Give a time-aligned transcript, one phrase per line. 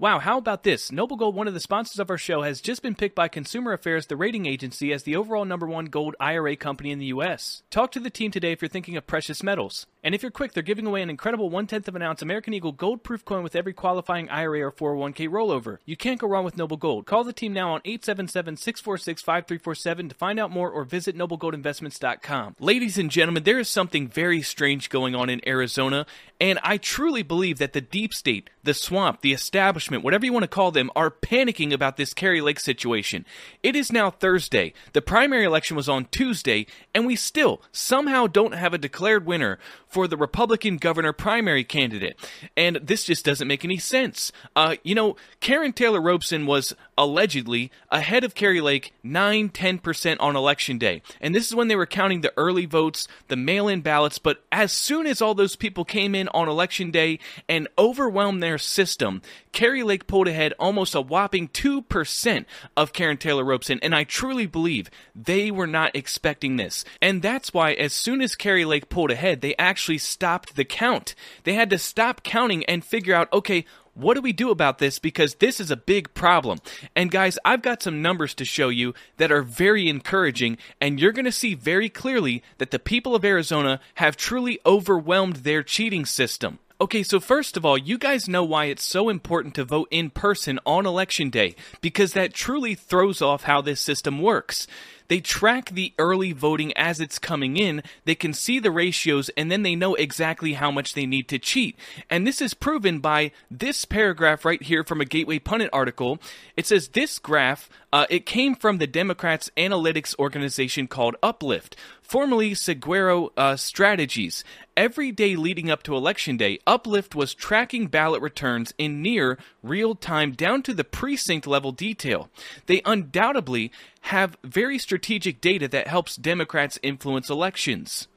[0.00, 0.92] Wow, how about this?
[0.92, 3.72] Noble Gold, one of the sponsors of our show, has just been picked by Consumer
[3.72, 7.64] Affairs, the rating agency, as the overall number one gold IRA company in the U.S.
[7.68, 9.88] Talk to the team today if you're thinking of precious metals.
[10.02, 12.54] And if you're quick, they're giving away an incredible one tenth of an ounce American
[12.54, 15.78] Eagle gold proof coin with every qualifying IRA or 401k rollover.
[15.84, 17.04] You can't go wrong with Noble Gold.
[17.04, 22.56] Call the team now on 877 646 5347 to find out more or visit noblegoldinvestments.com.
[22.60, 26.06] Ladies and gentlemen, there is something very strange going on in Arizona,
[26.40, 30.44] and I truly believe that the deep state, the swamp, the establishment, whatever you want
[30.44, 33.26] to call them, are panicking about this Kari Lake situation.
[33.64, 34.72] It is now Thursday.
[34.92, 39.58] The primary election was on Tuesday, and we still somehow don't have a declared winner
[39.88, 42.16] for the Republican governor primary candidate.
[42.56, 44.32] And this just doesn't make any sense.
[44.54, 50.36] Uh, you know, Karrin Taylor Robson was allegedly ahead of Kari Lake 9 10% on
[50.36, 51.02] election day.
[51.20, 54.18] And this is when they were counting the early votes, the mail in ballots.
[54.18, 58.58] But as soon as all those people came in on election day and overwhelmed their
[58.58, 62.44] system, Kari Lake pulled ahead almost a whopping 2%
[62.76, 63.78] of Karrin Taylor Robson.
[63.82, 66.84] And I truly believe they were not expecting this.
[67.00, 71.14] And that's why, as soon as Kari Lake pulled ahead, they actually stopped the count.
[71.44, 73.64] They had to stop counting and figure out, okay,
[73.98, 75.00] what do we do about this?
[75.00, 76.60] Because this is a big problem.
[76.94, 81.10] And guys, I've got some numbers to show you that are very encouraging, and you're
[81.10, 86.06] going to see very clearly that the people of Arizona have truly overwhelmed their cheating
[86.06, 86.60] system.
[86.80, 90.10] Okay, so first of all, you guys know why it's so important to vote in
[90.10, 94.68] person on election day, because that truly throws off how this system works.
[95.08, 99.50] They track the early voting as it's coming in, they can see the ratios, and
[99.50, 101.76] then they know exactly how much they need to cheat.
[102.08, 106.18] And this is proven by this paragraph right here from a Gateway Pundit article.
[106.56, 112.54] It says this graph, uh, it came from the Democrats' analytics organization called Uplift, formerly
[112.54, 114.44] Saguaro uh, Strategies.
[114.76, 119.94] Every day leading up to Election Day, Uplift was tracking ballot returns in near real
[119.94, 122.28] time down to the precinct level detail.
[122.66, 128.08] They undoubtedly have very strategic data that helps Democrats influence elections.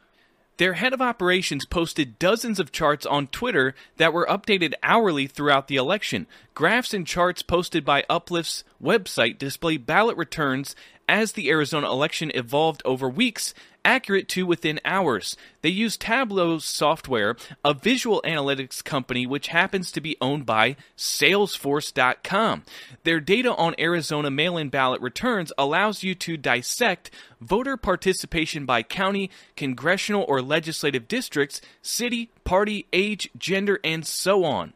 [0.57, 5.67] Their head of operations posted dozens of charts on Twitter that were updated hourly throughout
[5.67, 6.27] the election.
[6.53, 10.75] Graphs and charts posted by Uplift's website display ballot returns
[11.11, 15.35] as the Arizona election evolved over weeks accurate to within hours.
[15.61, 17.35] They use Tableau software,
[17.65, 22.63] a visual analytics company which happens to be owned by Salesforce.com.
[23.03, 27.11] Their data on Arizona mail in ballot returns allows you to dissect
[27.41, 34.71] voter participation by county, congressional, or legislative districts, city, party, age, gender, and so on.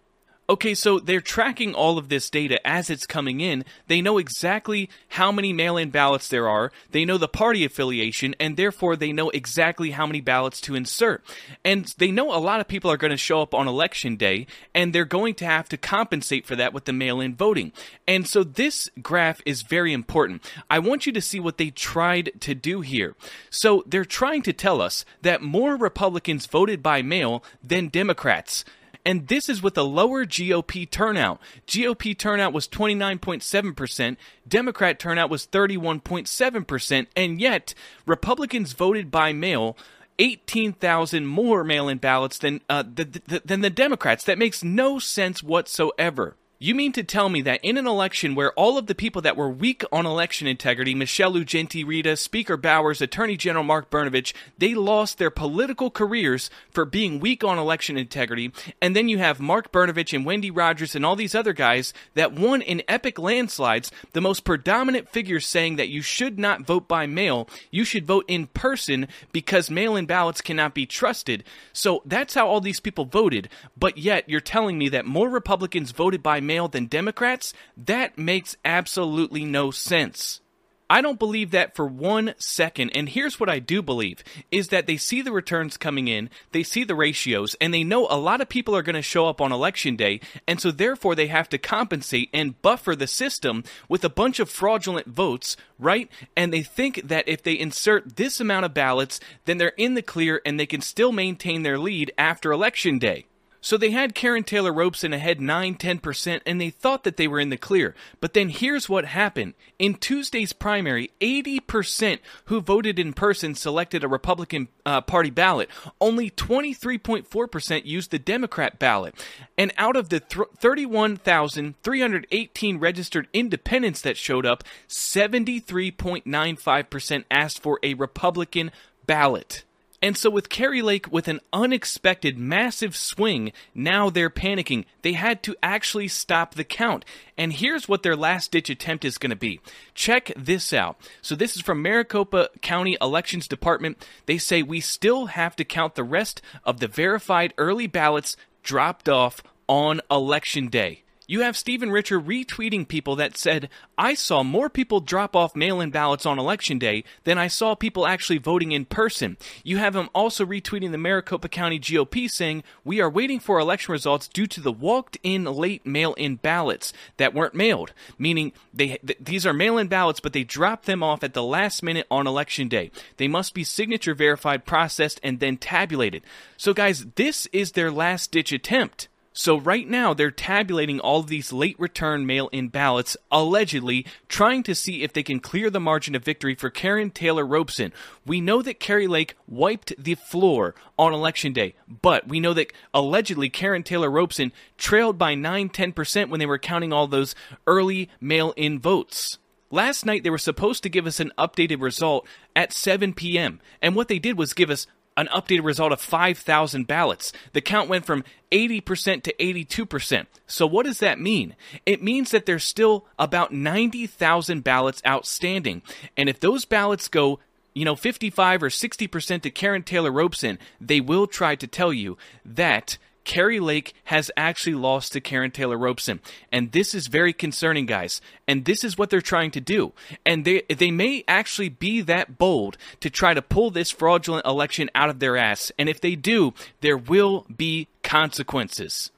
[0.47, 3.65] Okay, so they're tracking all of this data as it's coming in.
[3.87, 6.71] They know exactly how many mail in ballots there are.
[6.91, 11.23] They know the party affiliation, and therefore they know exactly how many ballots to insert.
[11.63, 14.45] And they know a lot of people are going to show up on election day,
[14.75, 17.71] and they're going to have to compensate for that with the mail in voting.
[18.07, 20.43] And so this graph is very important.
[20.69, 23.15] I want you to see what they tried to do here.
[23.49, 28.63] So they're trying to tell us that more Republicans voted by mail than Democrats.
[29.05, 31.39] And this is with a lower GOP turnout.
[31.67, 34.17] GOP turnout was 29.7%,
[34.47, 37.75] Democrat turnout was 31.7%, and yet
[38.07, 39.77] Republicans voted by mail
[40.17, 44.23] 18,000 more mail in ballots than, uh, the, the, than the Democrats.
[44.23, 46.35] That makes no sense whatsoever.
[46.57, 49.35] You mean to tell me that in an election where all of the people that
[49.35, 54.73] were weak on election integrity, Michelle Ugenti Rita, Speaker Bowers, Attorney General Mark Brnovich, they
[54.73, 59.69] lost their political careers for being weak on election integrity, and then you have Mark
[59.73, 64.21] Brnovich and Wendy Rogers and all these other guys that won in epic landslides, the
[64.21, 68.47] most predominant figures saying that you should not vote by mail, you should vote in
[68.47, 71.43] person because mail-in ballots cannot be trusted.
[71.73, 75.91] So that's how all these people voted, but yet you're telling me that more Republicans
[75.91, 80.41] voted by mail than Democrats, that makes absolutely no sense.
[80.89, 82.91] I don't believe that for one second.
[82.91, 86.61] And here's what I do believe is that they see the returns coming in, they
[86.61, 89.41] see the ratios, and they know a lot of people are going to show up
[89.41, 90.19] on election day.
[90.47, 94.49] And so therefore they have to compensate and buffer the system with a bunch of
[94.49, 96.09] fraudulent votes, right?
[96.37, 100.03] And they think that if they insert this amount of ballots, then they're in the
[100.03, 103.25] clear and they can still maintain their lead after election day.
[103.65, 107.39] So they had Karrin Taylor Robson ahead 9 10%, and they thought that they were
[107.39, 107.95] in the clear.
[108.21, 109.55] But then here's what happened.
[109.79, 115.71] In Tuesday's primary, 80% who voted in person selected a Republican uh, Party ballot.
[115.99, 119.15] Only 23.4% used the Democrat ballot.
[119.57, 127.95] And out of the th- 31,318 registered independents that showed up, 73.95% asked for a
[127.95, 128.69] Republican
[129.07, 129.63] ballot.
[130.05, 134.85] And so, with Kari Lake with an unexpected massive swing, now they're panicking.
[135.01, 137.03] They had to actually stop the count.
[137.39, 139.61] And here's what their last ditch attempt is going to be.
[139.95, 140.97] Check this out.
[141.23, 144.07] So, this is from Maricopa County Elections Department.
[144.27, 149.09] They say we still have to count the rest of the verified early ballots dropped
[149.09, 151.01] off on election day.
[151.27, 155.81] You have Stephen Richer retweeting people that said, I saw more people drop off mail
[155.81, 159.37] in ballots on election day than I saw people actually voting in person.
[159.63, 163.91] You have him also retweeting the Maricopa County GOP saying, We are waiting for election
[163.91, 167.93] results due to the walked in late mail in ballots that weren't mailed.
[168.19, 171.43] Meaning, they, th- these are mail in ballots, but they dropped them off at the
[171.43, 172.91] last minute on election day.
[173.17, 176.23] They must be signature verified, processed, and then tabulated.
[176.57, 179.07] So, guys, this is their last ditch attempt.
[179.37, 184.73] So right now they're tabulating all of these late return mail-in ballots, allegedly trying to
[184.73, 187.91] see if they can clear the margin of victory for Karrin Taylor Robson.
[188.25, 192.71] We know that Kari Lake wiped the floor on election day, but we know that
[192.93, 197.35] allegedly Karrin Taylor Robson trailed by 9-10% when they were counting all those
[197.67, 199.37] early mail-in votes.
[199.69, 203.59] Last night they were supposed to give us an updated result at 7 p.m.
[203.81, 204.87] And what they did was give us
[205.17, 207.31] an updated result of 5,000 ballots.
[207.53, 210.27] The count went from 80% to 82%.
[210.47, 211.55] So what does that mean?
[211.85, 215.81] It means that there's still about 90,000 ballots outstanding.
[216.17, 217.39] And if those ballots go
[217.75, 222.17] you know, 55 or 60% to Karrin Taylor Robson, they will try to tell you
[222.45, 226.21] that Kari Lake has actually lost to Karrin Taylor Robeson.
[226.51, 228.21] And this is very concerning, guys.
[228.47, 229.91] And this is what they're trying to do.
[230.25, 234.89] And they, they may actually be that bold to try to pull this fraudulent election
[234.95, 235.71] out of their ass.
[235.77, 239.11] And if they do, there will be consequences.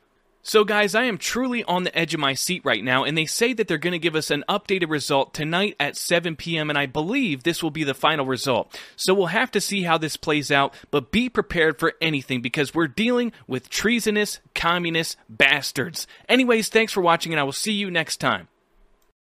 [0.47, 3.25] So, guys, I am truly on the edge of my seat right now, and they
[3.25, 6.79] say that they're going to give us an updated result tonight at 7 p.m., and
[6.79, 8.79] I believe this will be the final result.
[8.95, 12.73] So, we'll have to see how this plays out, but be prepared for anything because
[12.73, 16.07] we're dealing with treasonous, communist bastards.
[16.29, 18.47] Anyways, thanks for watching, and I will see you next time.